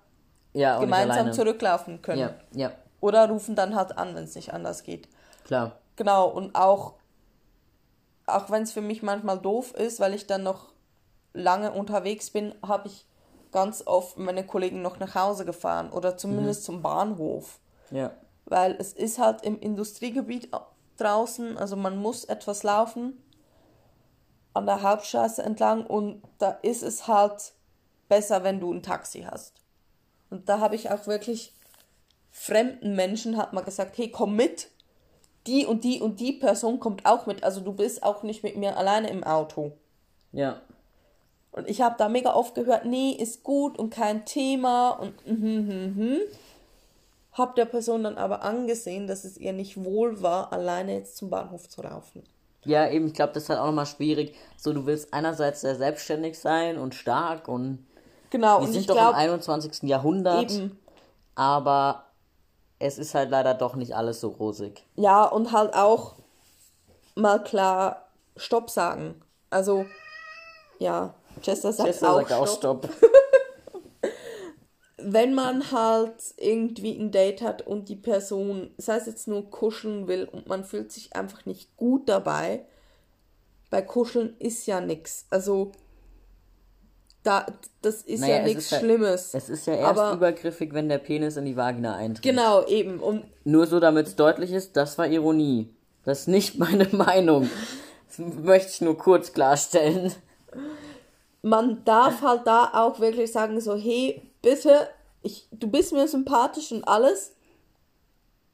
[0.53, 2.19] Ja, gemeinsam zurücklaufen können.
[2.19, 5.09] Ja, ja, Oder rufen dann halt an, wenn es nicht anders geht.
[5.45, 5.79] klar.
[5.95, 6.93] Genau, und auch,
[8.27, 10.67] auch wenn es für mich manchmal doof ist, weil ich dann noch
[11.33, 13.07] lange unterwegs bin, habe ich
[13.51, 17.59] ganz oft meine Kollegen noch nach Hause gefahren oder zumindest zum Bahnhof.
[17.89, 18.11] Ja.
[18.47, 20.49] Weil es ist halt im Industriegebiet
[20.97, 23.21] draußen, also man muss etwas laufen
[24.53, 27.53] an der Hauptstraße entlang und da ist es halt
[28.09, 29.61] besser, wenn du ein Taxi hast.
[30.31, 31.53] Und da habe ich auch wirklich
[32.31, 34.69] fremden Menschen hat man gesagt, hey, komm mit.
[35.45, 37.43] Die und die und die Person kommt auch mit.
[37.43, 39.71] Also du bist auch nicht mit mir alleine im Auto.
[40.33, 40.61] Ja.
[41.51, 45.65] Und ich habe da mega oft gehört, nee, ist gut und kein Thema und mhm,
[45.65, 46.19] mhm, mhm.
[47.37, 51.29] Hab der Person dann aber angesehen, dass es ihr nicht wohl war, alleine jetzt zum
[51.29, 52.23] Bahnhof zu laufen.
[52.65, 54.35] Ja, eben, ich glaube, das ist halt auch nochmal schwierig.
[54.57, 57.85] So, du willst einerseits sehr selbstständig sein und stark und
[58.29, 59.83] Genau, wir und sind ich doch glaub- im 21.
[59.83, 60.77] Jahrhundert, Eben.
[61.35, 62.05] aber
[62.79, 64.83] es ist halt leider doch nicht alles so rosig.
[64.95, 66.15] Ja, und halt auch
[67.15, 69.21] mal klar Stopp sagen.
[69.49, 69.85] Also,
[70.79, 72.89] ja, Chester sagt, Chester auch, sagt auch Stopp.
[74.99, 80.07] Wenn man halt irgendwie ein Date hat und die Person, sei es jetzt nur kuscheln
[80.07, 82.65] will und man fühlt sich einfach nicht gut dabei,
[83.69, 85.25] bei Kuscheln ist ja nix.
[85.29, 85.71] Also,
[87.23, 87.45] da,
[87.81, 89.33] das ist Naja, ja nichts Schlimmes.
[89.33, 92.23] Es ist ja erst Aber- übergriffig, wenn der Penis in die Vagina eintritt.
[92.23, 92.99] Genau, eben.
[92.99, 95.69] Und Nur so, damit es deutlich ist, das war Ironie.
[96.05, 97.49] Das ist nicht meine Meinung.
[98.07, 100.13] Das möchte ich nur kurz klarstellen.
[101.41, 104.87] man darf halt da auch wirklich sagen, so, hey, bitte,
[105.23, 107.33] ich, du bist mir sympathisch und alles,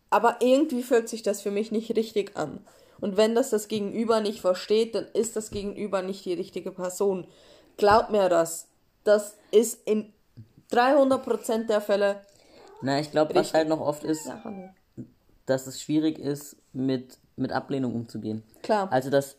[0.09, 2.65] aber irgendwie fühlt sich das für mich nicht richtig an.
[2.99, 7.27] Und wenn das das Gegenüber nicht versteht, dann ist das Gegenüber nicht die richtige Person.
[7.77, 8.67] Glaub mir das.
[9.03, 10.13] Das ist in
[10.71, 12.21] 300% der Fälle.
[12.81, 14.41] Na, ich glaube, was halt noch oft ist, Ja,
[15.45, 18.43] dass es schwierig ist, mit, mit Ablehnung umzugehen.
[18.61, 18.91] Klar.
[18.91, 19.35] Also, dass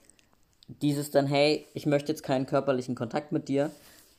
[0.68, 3.70] dieses dann, hey, ich möchte jetzt keinen körperlichen Kontakt mit dir,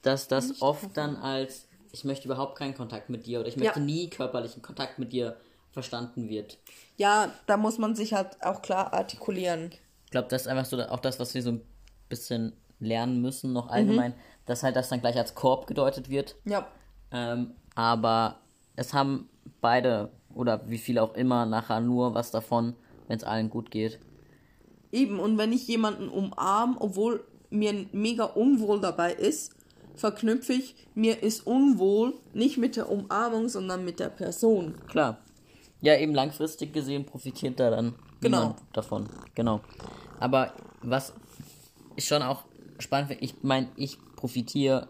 [0.02, 3.80] dass das oft dann als, ich möchte überhaupt keinen Kontakt mit dir oder ich möchte
[3.80, 3.86] Ja.
[3.86, 5.38] nie körperlichen Kontakt mit dir
[5.72, 6.58] verstanden wird.
[6.98, 9.72] Ja, da muss man sich halt auch klar artikulieren.
[10.04, 11.62] Ich glaube, das ist einfach so auch das, was wir so ein
[12.10, 14.14] bisschen lernen müssen, noch allgemein,
[14.46, 16.36] dass halt das dann gleich als Korb gedeutet wird.
[16.44, 16.68] Ja.
[17.12, 18.40] Ähm, aber
[18.76, 19.30] es haben
[19.62, 22.76] beide oder wie viele auch immer nachher nur was davon,
[23.08, 24.00] wenn es allen gut geht.
[24.92, 29.56] Eben, und wenn ich jemanden umarm, obwohl mir mega unwohl dabei ist,
[29.96, 34.76] verknüpfe ich, mir ist unwohl nicht mit der Umarmung, sondern mit der Person.
[34.88, 35.18] Klar.
[35.82, 38.40] Ja, eben langfristig gesehen profitiert da dann Genau.
[38.40, 39.08] niemand davon.
[39.36, 39.62] Genau.
[40.20, 41.14] Aber was
[41.96, 42.44] ich schon auch
[42.80, 44.88] spannend finde, ich meine, ich profitiere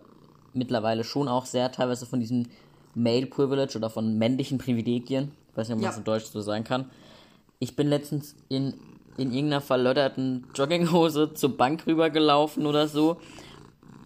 [0.53, 2.47] mittlerweile schon auch sehr teilweise von diesem
[2.93, 5.31] Male Privilege oder von männlichen Privilegien.
[5.51, 5.89] Ich weiß nicht, ob man Ja.
[5.89, 6.89] das in Deutsch so sagen kann.
[7.59, 8.73] Ich bin letztens in,
[9.17, 13.17] in irgendeiner verlötterten Jogginghose zur Bank rübergelaufen oder so.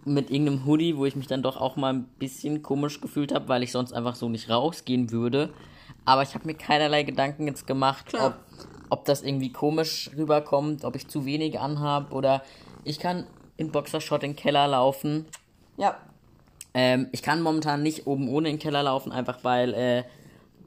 [0.06, 3.48] Mit irgendeinem Hoodie, wo ich mich dann doch auch mal ein bisschen komisch gefühlt habe,
[3.50, 5.50] weil ich sonst einfach so nicht rausgehen würde.
[6.06, 8.28] Aber ich habe mir keinerlei Gedanken jetzt gemacht, Klar.
[8.28, 8.36] ob,
[8.90, 12.44] ob das irgendwie komisch rüberkommt, ob ich zu wenig anhab oder
[12.84, 15.26] ich kann in Boxershot in den Keller laufen.
[15.78, 15.98] Ja,
[16.74, 20.04] Ähm, ich kann momentan nicht oben ohne in den Keller laufen, einfach weil äh,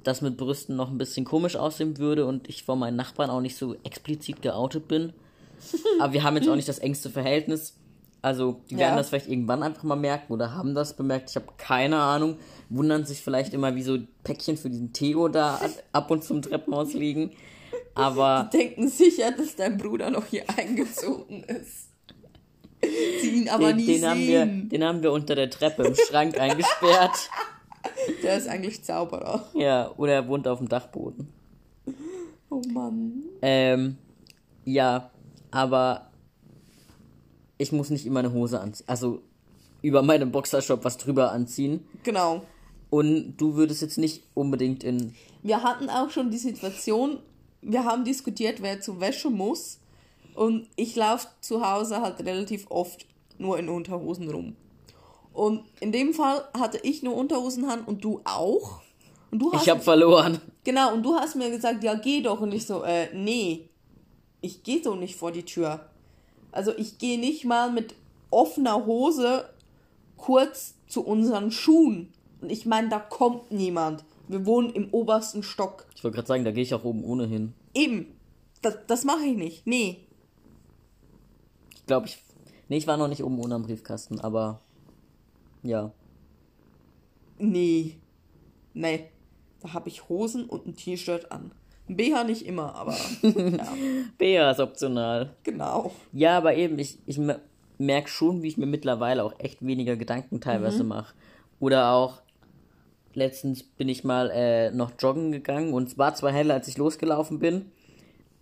[0.02, 3.40] das mit Brüsten noch ein bisschen komisch aussehen würde und ich vor meinen Nachbarn auch
[3.40, 5.12] nicht so explizit geoutet bin.
[6.00, 7.76] Aber wir haben jetzt auch nicht das engste Verhältnis.
[8.22, 8.96] Also, die werden Ja.
[8.96, 11.30] das vielleicht irgendwann einfach mal merken oder haben das bemerkt.
[11.30, 12.36] Ich habe keine Ahnung.
[12.68, 15.60] Wundern sich vielleicht immer, wie so Päckchen für diesen Theo da
[15.92, 17.32] ab und zum Treppenhaus liegen.
[17.94, 21.88] Aber denken sicher, dass dein Bruder noch hier eingezogen ist.
[23.20, 24.68] Sie ihn aber den, nie den, haben wir, sehen.
[24.68, 27.30] den haben wir unter der Treppe im Schrank eingesperrt.
[28.22, 29.44] Der ist eigentlich Zauberer.
[29.54, 31.28] Ja, oder er wohnt auf dem Dachboden.
[32.48, 33.24] Oh Mann.
[33.42, 33.96] Ähm,
[34.64, 35.10] ja,
[35.50, 36.11] aber
[37.58, 38.88] ich muss nicht immer eine Hose anziehen.
[38.88, 39.22] Also
[39.82, 41.86] über meinen Boxershop was drüber anziehen.
[42.02, 42.42] Genau.
[42.90, 45.14] Und du würdest jetzt nicht unbedingt in.
[45.42, 47.18] Wir hatten auch schon die Situation,
[47.62, 49.78] wir haben diskutiert, wer zur Wäsche muss.
[50.34, 53.06] Und ich laufe zu Hause halt relativ oft
[53.38, 54.56] nur in Unterhosen rum.
[55.32, 58.82] Und in dem Fall hatte ich nur Unterhosen an und du auch.
[59.30, 60.40] Und du hast Ich habe verloren.
[60.64, 62.40] Genau, und du hast mir gesagt, ja, geh doch.
[62.40, 63.70] Und ich so, äh, nee,
[64.42, 65.88] ich gehe so nicht vor die Tür.
[66.52, 67.94] Also ich gehe nicht mal mit
[68.30, 69.48] offener Hose
[70.16, 72.12] kurz zu unseren Schuhen.
[72.40, 74.04] Und ich meine, da kommt niemand.
[74.28, 75.86] Wir wohnen im obersten Stock.
[75.96, 77.54] Ich wollte gerade sagen, da gehe ich auch oben ohne hin.
[77.74, 78.06] Eben,
[78.60, 79.66] das, das mache ich nicht.
[79.66, 79.98] Nee.
[81.74, 82.22] Ich glaube, ich.
[82.68, 84.60] Nee, ich war noch nicht oben ohne am Briefkasten, aber.
[85.62, 85.92] Ja.
[87.38, 87.96] Nee.
[88.74, 89.08] Nee.
[89.60, 91.52] Da habe ich Hosen und ein T-Shirt an.
[91.96, 93.68] BH nicht immer, aber ja,
[94.18, 95.30] Bea ist optional.
[95.42, 95.92] genau.
[96.12, 97.20] Ja, aber eben, ich, ich
[97.78, 101.14] merke schon, wie ich mir mittlerweile auch echt weniger Gedanken teilweise mache.
[101.60, 102.22] Oder auch,
[103.14, 106.78] letztens bin ich mal äh, noch joggen gegangen und es war zwar heller, als ich
[106.78, 107.70] losgelaufen bin,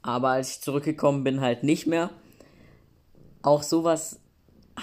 [0.02, 2.10] aber als ich zurückgekommen bin, halt nicht mehr.
[3.42, 4.20] Auch sowas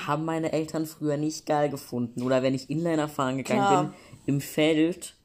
[0.06, 2.22] haben meine Eltern früher nicht geil gefunden.
[2.22, 3.84] Oder wenn ich Inliner fahren gegangen Klar.
[3.84, 3.94] bin,
[4.36, 5.16] im Feld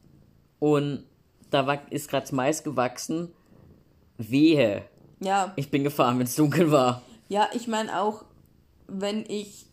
[0.59, 1.05] und
[1.53, 3.33] da ist gerade Mais gewachsen.
[4.19, 4.83] Wehe.
[5.21, 7.03] Ja, Ich bin gefahren, wenn es dunkel war.
[7.29, 8.25] ja, ich meine auch,
[8.89, 9.67] wenn ich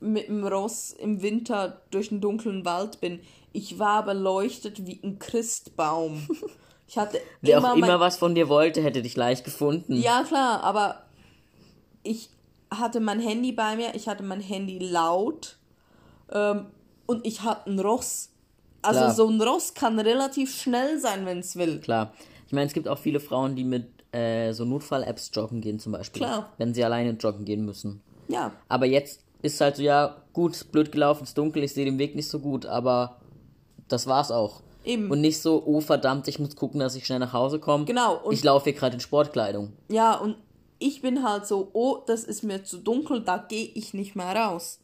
[0.00, 3.20] mit dem Ross im Winter durch einen dunklen Wald bin,
[3.52, 6.28] ich war beleuchtet wie ein Christbaum.
[6.86, 9.94] Ich hatte Wer immer, auch immer was von dir wollte, hätte dich leicht gefunden.
[9.94, 11.02] Ja, klar, aber
[12.02, 12.30] ich
[12.70, 15.56] hatte mein Handy bei mir, ich hatte mein Handy laut
[16.30, 16.66] ähm,
[17.06, 18.27] und ich hatte ein Ross.
[18.82, 19.14] Also Klar.
[19.14, 21.80] so ein Ross kann relativ schnell sein, wenn es will.
[21.80, 22.12] Klar.
[22.46, 25.92] Ich meine, es gibt auch viele Frauen, die mit äh, so Notfall-Apps joggen gehen zum
[25.92, 26.22] Beispiel.
[26.22, 26.52] Klar.
[26.58, 28.00] Wenn sie alleine joggen gehen müssen.
[28.28, 31.98] Ja, Aber jetzt ist halt so, ja, gut, blöd gelaufen, ist dunkel, ich sehe den
[31.98, 33.20] Weg nicht so gut, aber
[33.88, 34.60] das war's auch.
[34.84, 35.10] Eben.
[35.10, 37.84] Und nicht so, oh verdammt, ich muss gucken, dass ich schnell nach Hause komme.
[37.84, 39.72] Genau, und- ich laufe hier gerade in Sportkleidung.
[39.88, 40.36] ja, und
[40.80, 44.34] ich bin halt so, oh, das ist mir zu dunkel, da gehe ich nicht mehr
[44.36, 44.78] raus.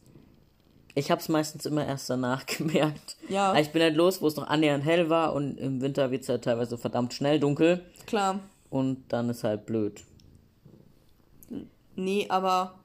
[0.97, 3.17] Ich hab's meistens immer erst danach gemerkt.
[3.29, 3.49] Ja.
[3.49, 6.29] Aber Ich bin halt los, wo es noch annähernd hell war und im Winter wird's
[6.29, 8.39] halt teilweise verdammt schnell dunkel Klar.
[8.69, 10.03] und dann ist halt blöd.
[11.95, 12.79] Nee, aber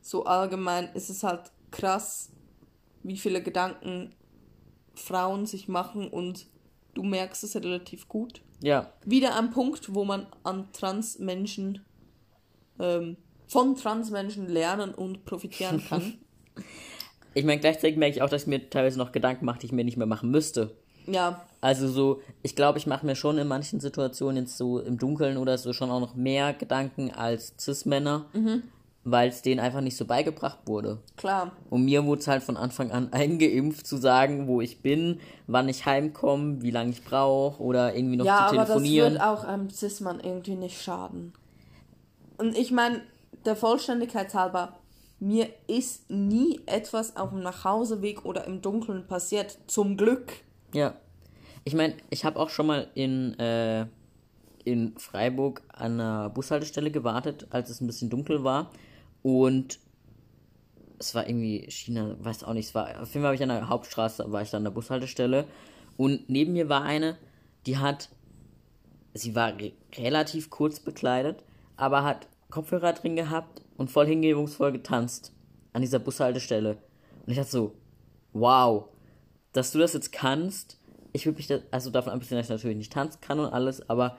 [0.00, 2.30] so allgemein ist es halt krass,
[3.02, 4.14] wie viele Gedanken
[4.94, 6.46] Frauen sich machen und
[6.94, 8.40] du merkst es relativ gut.
[8.62, 11.84] Ja, Wieder ein Punkt, wo man an Transmenschen,
[12.78, 13.16] ähm,
[13.48, 16.18] von Transmenschen lernen und profitieren kann.
[17.34, 19.72] ich meine, gleichzeitig merke ich auch, dass ich mir teilweise noch Gedanken mache, die ich
[19.72, 20.70] mir nicht mehr machen müsste.
[21.06, 24.98] ja, Also so, ich glaube, ich mache mir schon in manchen Situationen jetzt so im
[24.98, 28.26] Dunkeln oder so schon auch noch mehr Gedanken als Cis-Männer,
[29.06, 30.98] weil es denen einfach nicht so beigebracht wurde.
[31.18, 31.52] klar.
[31.68, 35.68] Und mir wurde es halt von Anfang an eingeimpft zu sagen, wo ich bin, wann
[35.68, 39.12] ich heimkomme, wie lange ich brauche oder irgendwie noch Ja, zu aber das telefonieren.
[39.14, 41.34] wird auch einem Cis-Mann irgendwie nicht schaden.
[42.38, 43.02] Und ich meine,
[43.44, 44.78] der Vollständigkeit halber,
[45.20, 49.58] mir ist nie etwas auf dem Nachhauseweg oder im Dunkeln passiert.
[49.66, 50.32] Zum Glück.
[50.72, 50.94] Ja.
[51.64, 53.86] Ich meine, ich habe auch schon mal in, äh,
[54.64, 58.70] in Freiburg an einer Bushaltestelle gewartet, als es ein bisschen dunkel war.
[59.22, 59.78] Und
[60.98, 63.48] es war irgendwie China, weiß auch nicht, es war, auf jeden Fall war ich an
[63.48, 65.46] der Hauptstraße, war ich da an der Bushaltestelle.
[65.96, 67.16] Und neben mir war eine,
[67.66, 68.10] die hat,
[69.14, 71.42] sie war re relativ kurz bekleidet,
[71.76, 75.32] aber hat Kopfhörer drin gehabt und voll hingebungsvoll getanzt
[75.72, 76.78] an dieser Bushaltestelle.
[77.26, 77.74] Und ich dachte so,
[78.32, 78.84] wow,
[79.52, 80.78] dass du das jetzt kannst,
[81.12, 83.88] ich würde mich da, also davon abgesehen, dass ich natürlich nicht tanzen kann und alles,
[83.90, 84.16] aber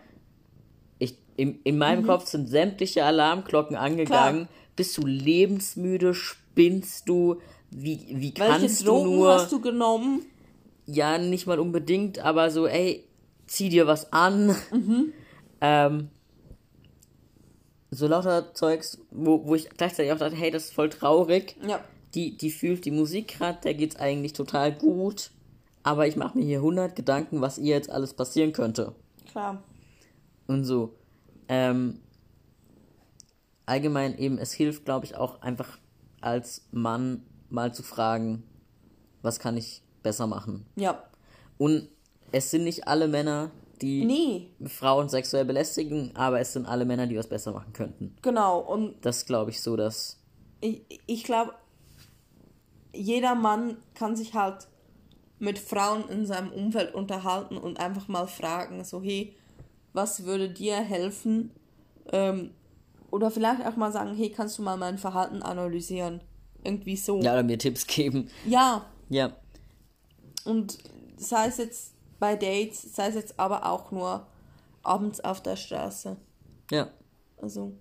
[0.99, 2.07] ich, in, in meinem Mhm.
[2.07, 4.47] Kopf sind sämtliche Alarmglocken angegangen.
[4.75, 6.13] Bist du lebensmüde?
[6.13, 7.41] Spinnst du?
[7.71, 9.33] Wie, wie Welche kannst du Drogen nur?
[9.33, 10.25] hast du genommen?
[10.85, 13.05] Ja, nicht mal unbedingt, aber so, ey,
[13.47, 14.55] zieh dir was an.
[14.71, 15.13] Mhm.
[15.61, 16.09] Ähm,
[17.95, 21.55] so lauter Zeugs, wo, wo ich gleichzeitig auch dachte, hey, das ist voll traurig.
[21.65, 21.83] Ja.
[22.13, 25.31] Die, die fühlt die Musik gerade, der geht's eigentlich total gut.
[25.83, 28.95] Aber ich mache mir hier 100 Gedanken, was ihr jetzt alles passieren könnte.
[29.29, 29.63] Klar.
[30.47, 30.95] Und so.
[31.47, 31.99] Ähm,
[33.65, 35.77] allgemein eben, es hilft, glaube ich, auch einfach
[36.21, 38.43] als Mann mal zu fragen,
[39.21, 40.65] was kann ich besser machen.
[40.75, 41.03] Ja.
[41.57, 41.87] Und
[42.31, 47.07] es sind nicht alle Männer, die Nee, Frauen sexuell belästigen, aber es sind alle Männer,
[47.07, 48.15] die was besser machen könnten.
[48.21, 48.59] genau.
[48.59, 50.19] Und Das glaube ich so, dass.
[50.61, 51.53] ich, ich glaube,
[52.93, 54.67] jeder Mann kann sich halt
[55.39, 59.35] mit Frauen in seinem Umfeld unterhalten und einfach mal fragen, so hey,
[59.93, 61.51] was würde dir helfen?
[62.11, 62.51] Ähm,
[63.11, 66.21] oder vielleicht auch mal sagen, hey, kannst du mal mein Verhalten analysieren?
[66.63, 67.21] Irgendwie so.
[67.21, 68.29] Ja, oder mir Tipps geben.
[68.47, 69.35] ja, Ja.
[70.45, 70.77] und
[71.17, 74.25] sei es jetzt bei Dates, sei es jetzt aber auch nur
[74.83, 76.17] abends auf der Straße.
[76.71, 76.89] Ja.
[77.41, 77.73] Also,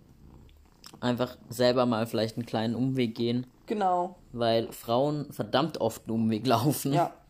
[1.00, 4.16] Einfach selber mal vielleicht einen kleinen Umweg gehen, genau.
[4.32, 6.92] weil Frauen verdammt oft einen Umweg laufen.
[6.92, 7.12] Ja.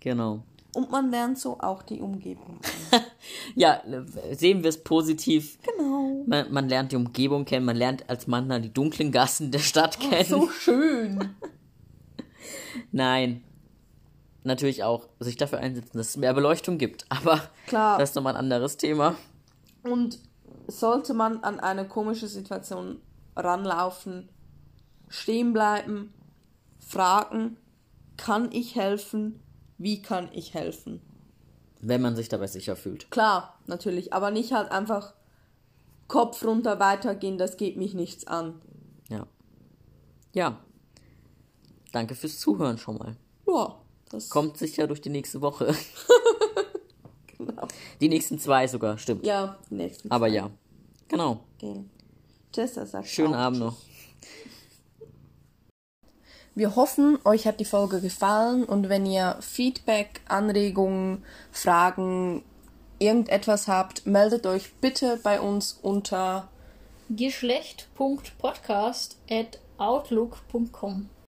[0.00, 0.42] Genau.
[0.74, 2.58] Und man lernt so auch die Umgebung.
[3.54, 3.82] Ja,
[4.32, 5.58] sehen wir es positiv.
[5.62, 6.24] Genau.
[6.26, 9.60] Man, man lernt die Umgebung kennen, man lernt als Mann dann die dunklen Gassen der
[9.60, 10.28] Stadt kennen.
[10.28, 11.34] So schön.
[12.92, 13.44] Nein.
[14.44, 17.06] Natürlich auch sich dafür einsetzen, dass es mehr Beleuchtung gibt.
[17.10, 17.98] Aber Klar.
[17.98, 19.16] das ist nochmal ein anderes Thema.
[19.82, 20.18] Und
[20.66, 23.00] sollte man an eine komische Situation
[23.36, 24.28] ranlaufen,
[25.08, 26.12] stehen bleiben,
[26.78, 27.56] fragen,
[28.16, 29.40] kann ich helfen?
[29.78, 31.00] Wie kann ich helfen?
[31.80, 33.10] Wenn man sich dabei sicher fühlt.
[33.10, 35.14] Klar, natürlich, aber nicht halt einfach
[36.06, 38.60] Kopf runter weitergehen, das geht mich nichts an.
[39.08, 39.26] Ja.
[40.32, 40.58] Ja.
[41.90, 43.16] Danke fürs Zuhören schon mal.
[43.46, 43.76] Ja,
[44.12, 45.74] das Kommt sicher durch die nächste Woche.
[47.38, 47.68] genau.
[48.00, 49.26] Die nächsten zwei sogar, stimmt.
[49.26, 50.10] Ja, die nächsten.
[50.10, 50.50] Aber ja.
[51.08, 51.40] Genau.
[51.56, 51.84] Okay.
[52.52, 53.76] Tschüss, das sagt Schönen auch Abend noch.
[56.54, 62.44] Wir hoffen, euch hat die Folge gefallen und wenn ihr Feedback, Anregungen, Fragen,
[62.98, 66.50] irgendetwas habt, meldet euch bitte bei uns unter
[67.08, 71.08] Geschlecht.podcast at outlook.com